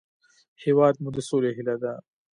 [0.63, 1.93] هېواد مو د سولې هیله ده